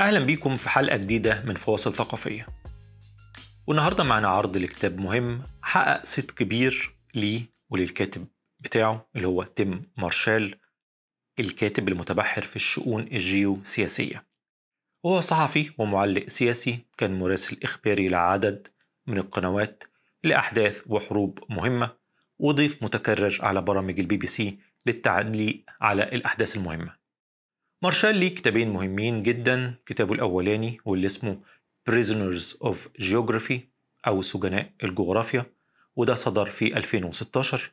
[0.00, 2.46] أهلا بيكم في حلقة جديدة من فواصل ثقافية.
[3.66, 8.26] والنهاردة معنا عرض لكتاب مهم حقق صيت كبير ليه وللكاتب
[8.60, 10.54] بتاعه اللي هو تيم مارشال
[11.40, 14.26] الكاتب المتبحر في الشؤون الجيوسياسية.
[15.06, 18.68] هو صحفي ومعلق سياسي كان مراسل إخباري لعدد
[19.06, 19.84] من القنوات
[20.24, 21.90] لأحداث وحروب مهمة
[22.38, 26.99] وضيف متكرر على برامج البي بي سي للتعليق على الأحداث المهمة.
[27.82, 31.40] مارشال ليه كتابين مهمين جدا كتابه الأولاني واللي اسمه
[31.90, 33.58] Prisoners of Geography
[34.06, 35.46] أو سجناء الجغرافيا
[35.96, 37.70] وده صدر في 2016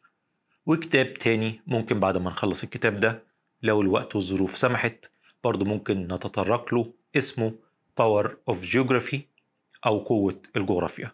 [0.66, 3.24] وكتاب تاني ممكن بعد ما نخلص الكتاب ده
[3.62, 5.12] لو الوقت والظروف سمحت
[5.44, 7.54] برضه ممكن نتطرق له اسمه
[8.02, 9.18] Power of Geography
[9.86, 11.12] أو قوة الجغرافيا.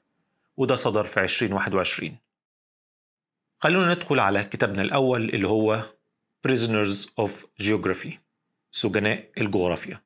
[0.57, 2.17] وده صدر في 2021
[3.59, 5.83] خلونا ندخل على كتابنا الأول اللي هو
[6.47, 7.31] Prisoners of
[7.63, 8.22] Geography.
[8.75, 10.01] سجناء الجغرافيا.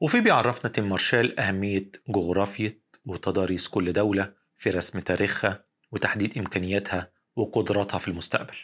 [0.00, 7.98] وفي بيعرفنا تيم مارشال أهمية جغرافية وتضاريس كل دولة في رسم تاريخها وتحديد إمكانياتها وقدراتها
[7.98, 8.56] في المستقبل.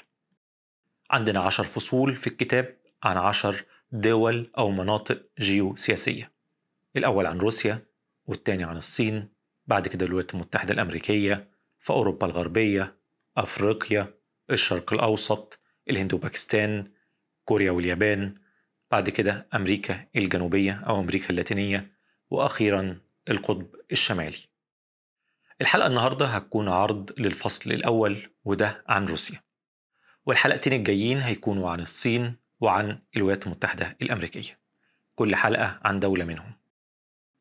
[1.10, 6.32] عندنا عشر فصول في الكتاب عن عشر دول أو مناطق جيوسياسية.
[6.96, 7.86] الأول عن روسيا
[8.26, 9.28] والتاني عن الصين
[9.66, 12.96] بعد كده الولايات المتحدة الأمريكية فأوروبا الغربية
[13.36, 14.14] أفريقيا
[14.50, 15.58] الشرق الأوسط
[15.90, 16.90] الهند وباكستان
[17.44, 18.41] كوريا واليابان
[18.92, 21.92] بعد كده أمريكا الجنوبية أو أمريكا اللاتينية
[22.30, 24.36] وأخيرا القطب الشمالي.
[25.60, 29.40] الحلقة النهاردة هتكون عرض للفصل الأول وده عن روسيا.
[30.26, 34.58] والحلقتين الجايين هيكونوا عن الصين وعن الولايات المتحدة الأمريكية.
[35.14, 36.52] كل حلقة عن دولة منهم.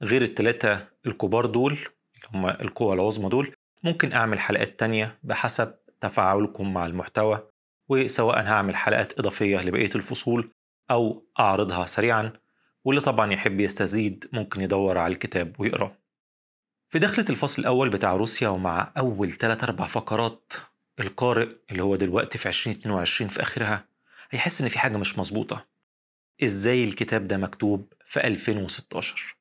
[0.01, 6.73] غير التلاتة الكبار دول اللي هم القوى العظمى دول ممكن أعمل حلقات تانية بحسب تفاعلكم
[6.73, 7.49] مع المحتوى
[7.89, 10.51] وسواء هعمل حلقات إضافية لبقية الفصول
[10.91, 12.33] أو أعرضها سريعا
[12.85, 15.97] واللي طبعا يحب يستزيد ممكن يدور على الكتاب ويقرأه.
[16.89, 20.53] في دخلة الفصل الأول بتاع روسيا ومع أول 3 أربع فقرات
[20.99, 23.85] القارئ اللي هو دلوقتي في 2022 في آخرها
[24.31, 25.65] هيحس إن في حاجة مش مظبوطة.
[26.43, 29.35] إزاي الكتاب ده مكتوب في 2016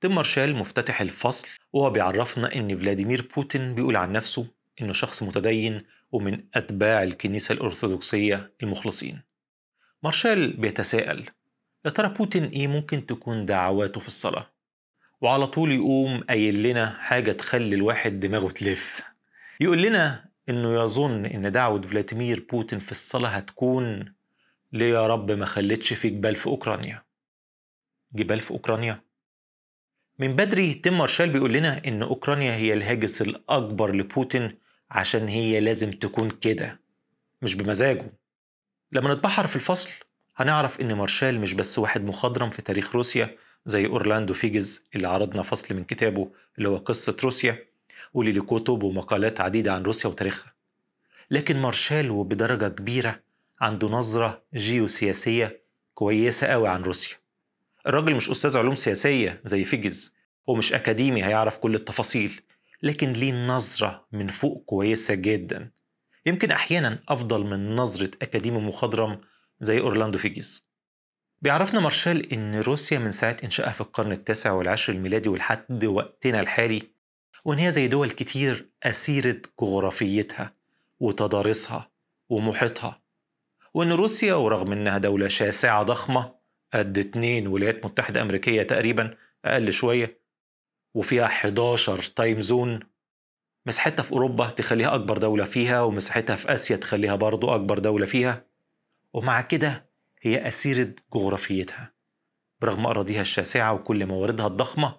[0.00, 4.46] تيم مارشال مفتتح الفصل وهو بيعرفنا إن فلاديمير بوتين بيقول عن نفسه
[4.80, 9.27] إنه شخص متدين ومن أتباع الكنيسة الأرثوذكسية المخلصين.
[10.02, 11.24] مارشال بيتساءل
[11.84, 14.46] يا ترى بوتين إيه ممكن تكون دعواته في الصلاة؟
[15.20, 19.00] وعلى طول يقوم قايل لنا حاجة تخلي الواحد دماغه تلف.
[19.60, 24.14] يقول لنا إنه يظن إن دعوة فلاديمير بوتين في الصلاة هتكون
[24.72, 27.04] ليه يا رب ما خلتش في جبال في أوكرانيا؟
[28.12, 29.02] جبال في أوكرانيا.
[30.18, 34.58] من بدري تيم مارشال بيقول لنا إن أوكرانيا هي الهاجس الأكبر لبوتين
[34.90, 36.80] عشان هي لازم تكون كده
[37.42, 38.12] مش بمزاجه.
[38.92, 39.90] لما نتبحر في الفصل
[40.36, 45.42] هنعرف إن مارشال مش بس واحد مخضرم في تاريخ روسيا زي أورلاندو فيجز اللي عرضنا
[45.42, 47.64] فصل من كتابه اللي هو قصة روسيا
[48.14, 50.52] واللي له كتب ومقالات عديدة عن روسيا وتاريخها.
[51.30, 53.20] لكن مارشال وبدرجة كبيرة
[53.60, 55.60] عنده نظرة جيوسياسية
[55.94, 57.16] كويسة قوي عن روسيا.
[57.86, 60.12] الراجل مش أستاذ علوم سياسية زي فيجز
[60.46, 62.40] ومش أكاديمي هيعرف كل التفاصيل
[62.82, 65.70] لكن ليه نظرة من فوق كويسة جدا.
[66.28, 69.20] يمكن أحيانا أفضل من نظرة أكاديمي مخضرم
[69.60, 70.68] زي أورلاندو فيجز
[71.42, 76.82] بيعرفنا مارشال إن روسيا من ساعة إنشائها في القرن التاسع والعشر الميلادي ولحد وقتنا الحالي
[77.44, 80.54] وإن هي زي دول كتير أسيرة جغرافيتها
[81.00, 81.90] وتضاريسها
[82.28, 83.00] ومحيطها
[83.74, 86.34] وإن روسيا ورغم إنها دولة شاسعة ضخمة
[86.74, 90.20] قد اتنين ولايات متحدة أمريكية تقريبا أقل شوية
[90.94, 92.80] وفيها 11 تايم زون
[93.68, 98.44] مساحتها في أوروبا تخليها أكبر دولة فيها ومساحتها في آسيا تخليها برضو أكبر دولة فيها.
[99.12, 99.90] ومع كده
[100.22, 101.92] هي أسيرة جغرافيتها
[102.60, 104.96] برغم أراضيها الشاسعة وكل مواردها الضخمة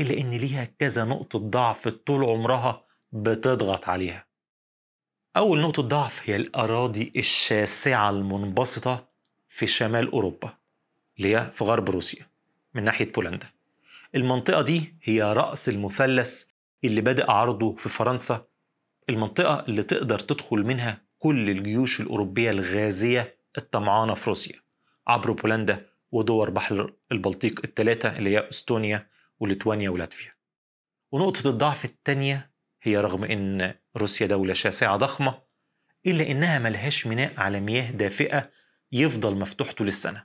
[0.00, 4.26] إلا إن ليها كذا نقطة ضعف طول عمرها بتضغط عليها.
[5.36, 9.06] أول نقطة ضعف هي الأراضي الشاسعة المنبسطة
[9.48, 10.54] في شمال أوروبا
[11.18, 12.26] اللي هي في غرب روسيا
[12.74, 13.46] من ناحية بولندا.
[14.14, 16.44] المنطقة دي هي رأس المثلث
[16.84, 18.42] اللي بدأ عرضه في فرنسا
[19.08, 24.60] المنطقة اللي تقدر تدخل منها كل الجيوش الأوروبية الغازية الطمعانة في روسيا
[25.06, 29.06] عبر بولندا ودول بحر البلطيق الثلاثة اللي هي إستونيا
[29.40, 30.32] وليتوانيا ولاتفيا.
[31.12, 32.50] ونقطة الضعف الثانية
[32.82, 35.42] هي رغم إن روسيا دولة شاسعة ضخمة
[36.06, 38.50] إلا إنها ملهاش ميناء على مياه دافئة
[38.92, 40.24] يفضل مفتوح طول السنة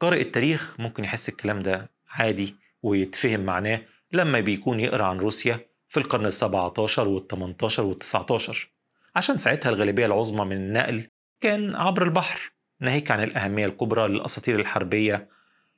[0.00, 6.00] قارئ التاريخ ممكن يحس الكلام ده عادي ويتفهم معناه لما بيكون يقرأ عن روسيا في
[6.00, 8.70] القرن السبعة عشر والثمانية عشر والتسعة عشر
[9.16, 11.08] عشان ساعتها الغالبية العظمى من النقل
[11.40, 15.28] كان عبر البحر ناهيك عن الأهمية الكبرى للأساطير الحربية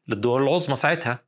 [0.08, 1.26] للدول العظمى ساعتها.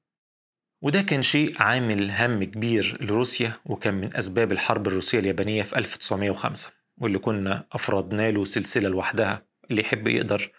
[0.83, 6.71] وده كان شيء عامل هم كبير لروسيا وكان من أسباب الحرب الروسية اليابانية في 1905
[6.99, 9.47] واللي كنا أفردنا له سلسلة لوحدها.
[9.71, 10.53] اللي يحب يقدر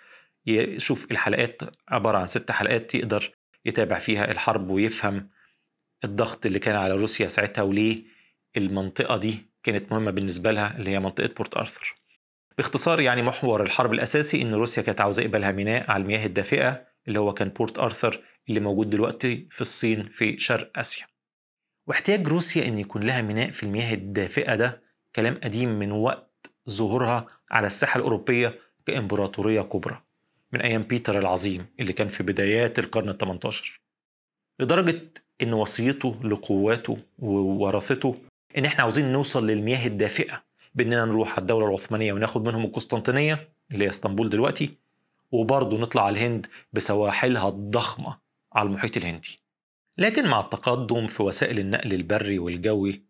[0.46, 3.32] يشوف الحلقات عبارة عن ست حلقات يقدر
[3.66, 5.30] يتابع فيها الحرب ويفهم
[6.04, 8.04] الضغط اللي كان على روسيا ساعتها وليه
[8.58, 11.96] المنطقة دي كانت مهمة بالنسبة لها اللي هي منطقة بورت أرثر.
[12.58, 16.86] باختصار يعني محور الحرب الأساسي إن روسيا كانت عاوزة يبقى لها ميناء على المياه الدافئة
[17.08, 21.06] اللي هو كان بورت أرثر اللي موجود دلوقتي في الصين في شرق آسيا.
[21.88, 24.82] واحتياج روسيا إن يكون لها ميناء في المياه الدافئة ده
[25.16, 30.04] كلام قديم من وقت ظهورها على الساحة الأوروبية كإمبراطورية كبرى
[30.54, 33.82] من أيام بيتر العظيم اللي كان في بدايات القرن الثمنتاشر
[34.60, 38.16] لدرجة إن وصيته لقواته وورثته
[38.58, 40.44] إن إحنا عاوزين نوصل للمياه الدافئة
[40.76, 44.78] بإننا نروح على الدولة العثمانية وناخد منهم القسطنطينية اللي هي إسطنبول دلوقتي
[45.32, 48.18] وبرضه نطلع على الهند بسواحلها الضخمة
[48.54, 49.40] على المحيط الهندي.
[49.98, 53.04] لكن مع التقدم في وسائل النقل البري والجوي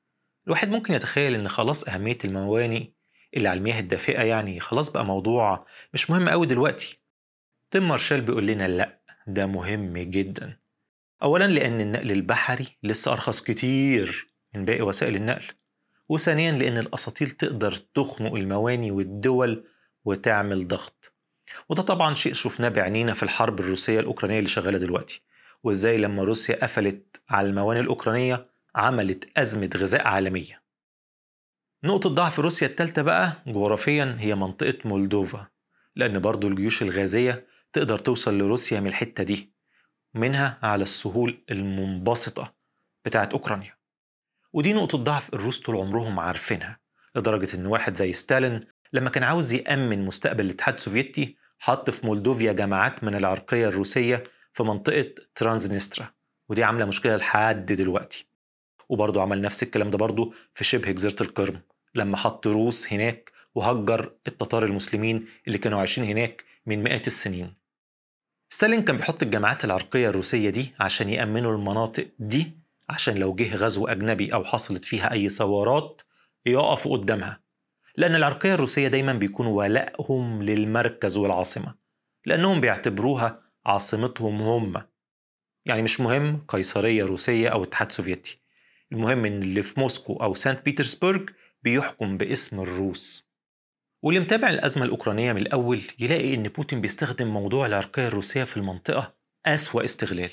[0.47, 2.93] الواحد ممكن يتخيل إن خلاص أهمية المواني
[3.37, 6.99] اللي على المياه الدافئة يعني خلاص بقى موضوع مش مهم قوي دلوقتي.
[7.71, 10.58] تيم مارشال بيقول لنا لأ ده مهم جدا.
[11.24, 15.45] اولا لأن النقل البحري لسه أرخص كتير من باقي وسائل النقل
[16.10, 19.63] وثانيا لأن الأساطيل تقدر تخنق المواني والدول
[20.06, 21.13] وتعمل ضغط.
[21.69, 25.21] وده طبعا شيء شفناه بعينينا في الحرب الروسية الأوكرانية اللي شغالة دلوقتي
[25.63, 30.62] وإزاي لما روسيا قفلت على الموانئ الأوكرانية عملت أزمة غذاء عالمية.
[31.83, 35.48] نقطة ضعف روسيا الثالثة بقى جغرافيا هي منطقة مولدوفا
[35.95, 39.58] لأن برضو الجيوش الغازية تقدر توصل لروسيا من الحتة دي.
[40.13, 42.53] منها على السهول المنبسطة
[43.06, 43.73] بتاعت أوكرانيا.
[44.53, 46.79] ودي نقطة ضعف الروس طول عمرهم عارفينها
[47.15, 52.51] لدرجة إن واحد زي ستالين لما كان عاوز يأمن مستقبل الاتحاد السوفيتي حط في مولدوفيا
[52.51, 54.23] جماعات من العرقية الروسية
[54.53, 56.13] في منطقة ترانزنسترا.
[56.50, 58.29] ودي عاملة مشكلة لحد دلوقتي.
[58.89, 61.62] وبرضه عمل نفس الكلام ده برضه في شبه جزيرة القرم
[61.95, 67.58] لما حط روس هناك وهجر التتار المسلمين اللي كانوا عايشين هناك من مئات السنين.
[68.51, 72.57] ستالين كان بيحط الجماعات العرقية الروسية دي عشان يأمنوا المناطق دي
[72.90, 76.01] عشان لو جه غزو أجنبي أو حصلت فيها أي ثورات
[76.46, 77.40] يقفوا قدامها.
[77.98, 81.75] لأن العرقية الروسية دايما بيكون ولائهم للمركز والعاصمة
[82.25, 84.84] لأنهم بيعتبروها عاصمتهم هم.
[85.66, 88.42] يعني مش مهم قيصرية روسية أو اتحاد سوفيتي
[88.92, 91.30] المهم إن اللي في موسكو أو سانت بيترسبرج
[91.63, 93.28] بيحكم باسم الروس.
[94.01, 99.16] واللي متابع الأزمة الأوكرانية من الأول يلاقي إن بوتين بيستخدم موضوع العرقية الروسية في المنطقة
[99.46, 100.31] أسوأ استغلال.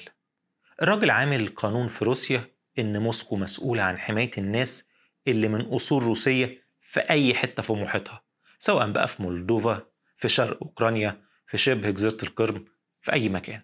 [0.82, 2.44] الراجل عامل قانون في روسيا
[2.78, 4.84] إن موسكو مسؤولة عن حماية الناس
[5.28, 8.24] اللي من أصول روسية في أي حتة في محيطها
[8.58, 9.86] سواء بقى في مولدوفا
[10.16, 12.64] في شرق أوكرانيا في شبه جزيرة القرم
[13.00, 13.62] في أي مكان.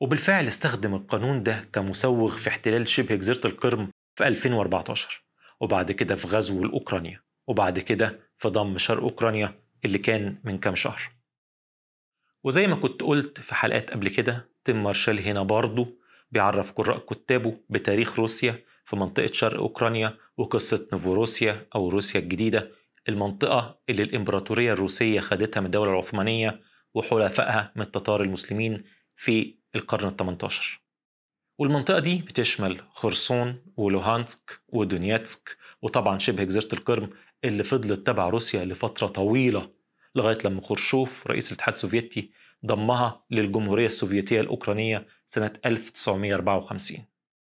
[0.00, 5.24] وبالفعل استخدم القانون ده كمسوغ في احتلال شبه جزيرة القرم في 2014
[5.60, 9.54] وبعد كده في غزو الأوكرانيا وبعد كده في ضم شرق أوكرانيا
[9.84, 11.10] اللي كان من كام شهر.
[12.44, 15.96] وزي ما كنت قلت في حلقات قبل كده تيم مارشال هنا برضه
[16.32, 22.70] بيعرف قراء كتابه بتاريخ روسيا في منطقة شرق أوكرانيا وقصة نوفوروسيا أو روسيا الجديدة
[23.08, 26.60] المنطقة اللي الإمبراطورية الروسية خدتها من الدولة العثمانية
[26.94, 28.84] وحلفائها من التتار المسلمين
[29.16, 30.80] في القرن الثمنتاشر
[31.58, 37.10] والمنطقة دي بتشمل خرسون ولوهانسك ودونيتسك وطبعا شبه جزيرة القرم
[37.44, 39.70] اللي فضلت تبع روسيا لفترة طويلة
[40.14, 42.30] لغاية لما خروشوف رئيس الاتحاد السوفيتي
[42.66, 47.04] ضمها للجمهورية السوفيتية الأوكرانية سنة 1954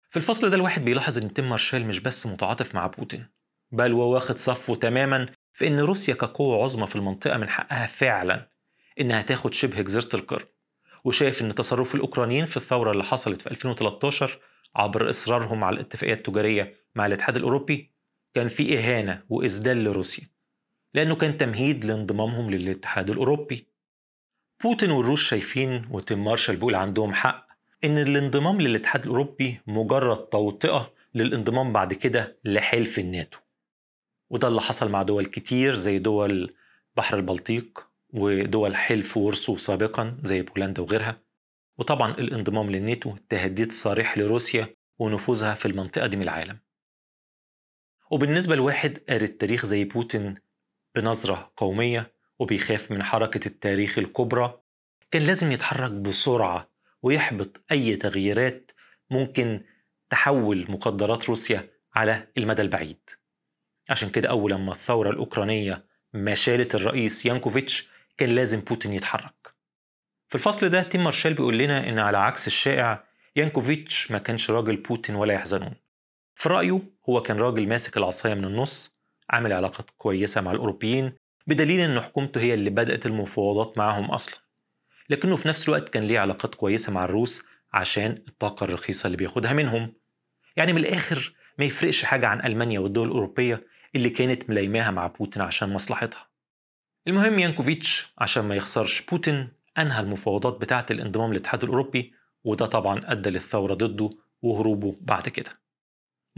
[0.09, 3.27] في الفصل ده الواحد بيلاحظ إن تيم مارشال مش بس متعاطف مع بوتين
[3.71, 8.49] بل واخد صفه تماما في إن روسيا كقوة عظمى في المنطقة من حقها فعلا
[8.99, 10.45] إنها تاخد شبه جزيرة القرم
[11.03, 14.39] وشايف إن تصرف الأوكرانيين في الثورة اللي حصلت في 2013
[14.75, 17.91] عبر إصرارهم على الاتفاقية التجارية مع الاتحاد الأوروبي
[18.33, 20.29] كان في إهانة واذلال لروسيا
[20.93, 23.67] لأنه كان تمهيد لانضمامهم للاتحاد الأوروبي.
[24.63, 27.47] بوتين والروس شايفين وتيم مارشال بيقول عندهم حق
[27.83, 33.39] إن الانضمام للاتحاد الأوروبي مجرد توطئة للانضمام بعد كده لحلف الناتو.
[34.29, 36.53] وده اللي حصل مع دول كتير زي دول
[36.97, 41.21] بحر البلطيق ودول حلف ورسو سابقا زي بولندا وغيرها.
[41.77, 44.67] وطبعا الانضمام للناتو تهديد صريح لروسيا
[44.99, 46.59] ونفوذها في المنطقة دي من العالم.
[48.09, 50.35] وبالنسبة لواحد قاري التاريخ زي بوتين
[50.95, 54.61] بنظرة قومية وبيخاف من حركة التاريخ الكبرى
[55.11, 56.69] كان لازم يتحرك بسرعة
[57.01, 58.71] ويحبط أي تغييرات
[59.09, 59.63] ممكن
[60.09, 63.09] حول مقدرات روسيا على المدى البعيد.
[63.89, 69.55] عشان كده أول لما الثورة الأوكرانية ما شالت الرئيس يانكوفيتش كان لازم بوتين يتحرك.
[70.27, 73.03] في الفصل ده تيم مارشال بيقول لنا إن على عكس الشائع
[73.35, 75.75] يانكوفيتش ما كانش راجل بوتين ولا يحزنون.
[76.39, 78.91] في رأيه هو كان راجل ماسك العصاية من النص
[79.29, 81.13] عامل علاقات كويسة مع الأوروبيين
[81.47, 84.39] بدليل إن حكومته هي اللي بدأت المفاوضات معهم أصلا.
[85.09, 87.43] لكنه في نفس الوقت كان ليه علاقات كويسة مع الروس
[87.73, 89.93] عشان الطاقة الرخيصة اللي بياخدها منهم.
[90.57, 95.41] يعني من الآخر ما يفرقش حاجة عن ألمانيا والدول الأوروبية اللي كانت ملايماها مع بوتين
[95.41, 96.27] عشان مصلحتها.
[97.07, 103.29] المهم يانكوفيتش عشان ما يخسرش بوتين أنهى المفاوضات بتاعة الانضمام للاتحاد الأوروبي وده طبعا أدى
[103.29, 104.09] للثورة ضده
[104.41, 105.58] وهروبه بعد كده.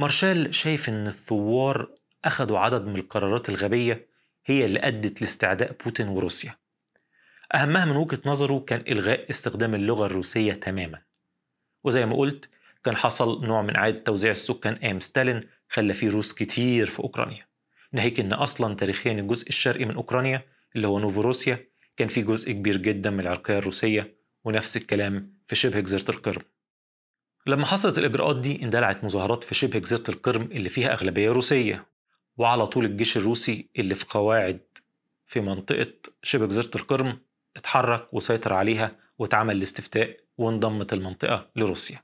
[0.01, 1.89] مارشال شايف إن الثوار
[2.25, 4.07] أخدوا عدد من القرارات الغبية
[4.45, 6.55] هي اللي أدت لاستعداء بوتين وروسيا.
[7.55, 11.01] أهمها من وجهة نظره كان إلغاء استخدام اللغة الروسية تماما.
[11.83, 12.49] وزي ما قلت
[12.83, 17.47] كان حصل نوع من إعادة توزيع السكان أيام ستالين خلى فيه روس كتير في أوكرانيا.
[17.91, 21.59] ناهيك إن أصلا تاريخيا الجزء الشرقي من أوكرانيا اللي هو نوفوروسيا
[21.97, 26.41] كان فيه جزء كبير جدا من العرقية الروسية ونفس الكلام في شبه جزيرة القرم.
[27.47, 31.85] لما حصلت الإجراءات دي اندلعت مظاهرات في شبه جزيرة القرم اللي فيها أغلبية روسية
[32.37, 34.59] وعلى طول الجيش الروسي اللي في قواعد
[35.25, 35.93] في منطقة
[36.23, 37.19] شبه جزيرة القرم
[37.55, 42.03] اتحرك وسيطر عليها واتعمل الاستفتاء وانضمت المنطقة لروسيا.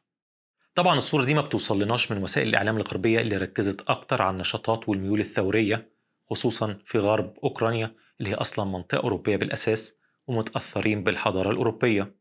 [0.75, 5.19] طبعا الصورة دي ما بتوصلناش من وسائل الإعلام الغربية اللي ركزت أكتر على النشاطات والميول
[5.19, 5.89] الثورية
[6.25, 9.95] خصوصا في غرب أوكرانيا اللي هي أصلا منطقة أوروبية بالأساس
[10.27, 12.15] ومتأثرين بالحضارة الأوروبية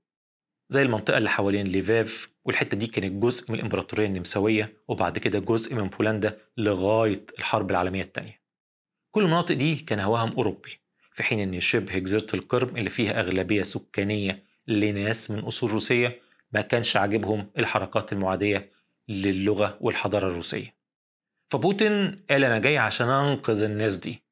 [0.69, 5.75] زي المنطقة اللي حوالين ليفاف والحتة دي كانت جزء من الإمبراطورية النمساوية وبعد كده جزء
[5.75, 8.41] من بولندا لغاية الحرب العالمية الثانية
[9.11, 10.81] كل المناطق دي كان هواهم أوروبي
[11.13, 16.21] في حين أن شبه جزيرة القرم اللي فيها أغلبية سكانية لناس من أصول روسية
[16.53, 18.71] ما كانش عاجبهم الحركات المعادية
[19.09, 20.75] للغة والحضارة الروسية.
[21.51, 24.23] فبوتين قال أنا جاي عشان أنقذ الناس دي.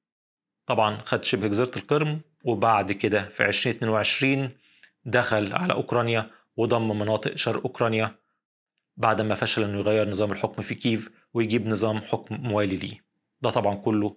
[0.66, 4.50] طبعا خد شبه جزيرة القرم وبعد كده في 2022
[5.04, 8.18] دخل على أوكرانيا وضم مناطق شرق أوكرانيا
[8.96, 13.04] بعد ما فشل أنه يغير نظام الحكم في كييف ويجيب نظام حكم موالي ليه.
[13.42, 14.16] ده طبعا كله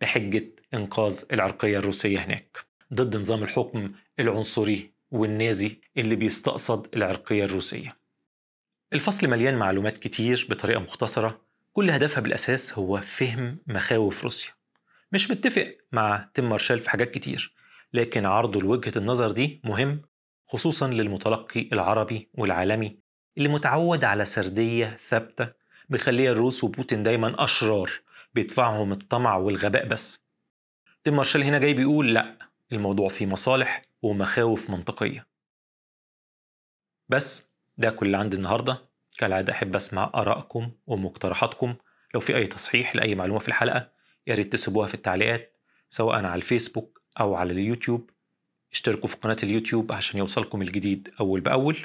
[0.00, 2.58] بحجة إنقاذ العرقية الروسية هناك.
[2.94, 3.86] ضد نظام الحكم
[4.18, 7.96] العنصري والنازي اللي بيستقصد العرقية الروسية.
[8.92, 11.40] الفصل مليان معلومات كتير بطريقة مختصرة.
[11.72, 14.50] كل هدفها بالأساس هو فهم مخاوف روسيا.
[15.12, 17.54] مش متفق مع تيم مارشال في حاجات كتير
[17.94, 20.02] لكن عرضه لوجهة النظر دي مهم
[20.50, 22.98] خصوصا للمتلقي العربي والعالمي
[23.38, 25.52] اللي متعود على سردية ثابتة
[25.88, 27.90] بيخليها الروس وبوتين دايما أشرار
[28.34, 30.20] بيدفعهم الطمع والغباء بس.
[31.04, 32.38] تيم مارشال هنا جاي بيقول لأ
[32.72, 35.26] الموضوع فيه مصالح ومخاوف منطقية.
[37.08, 37.46] بس
[37.78, 38.78] ده كل اللي عندي النهاردة.
[39.18, 41.74] كالعادة أحب أسمع آرائكم ومقترحاتكم.
[42.14, 43.90] لو في أي تصحيح لأي معلومة في الحلقة
[44.26, 45.56] يا ريت تسيبوها في التعليقات
[45.88, 48.10] سواء على الفيسبوك أو على اليوتيوب.
[48.72, 51.76] اشتركوا في قناة اليوتيوب عشان يوصلكم الجديد أول بأول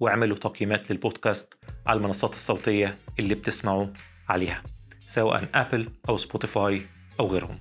[0.00, 1.54] واعملوا تقييمات للبودكاست
[1.86, 3.86] على المنصات الصوتية اللي بتسمعوا
[4.28, 4.62] عليها
[5.06, 6.86] سواء أبل أو سبوتيفاي
[7.20, 7.60] أو غيرهم.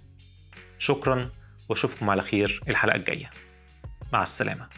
[0.77, 1.29] شكرا
[1.69, 3.31] وأشوفكم على خير الحلقة الجاية.
[4.13, 4.69] مع السلامة.